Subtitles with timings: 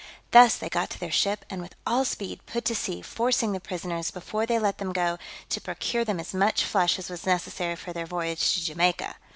[0.31, 3.59] Thus they got to their ship, and with all speed put to sea, forcing the
[3.59, 7.75] prisoners, before they let them go, to procure them as much flesh as was necessary
[7.75, 9.17] for their voyage to Jamaica.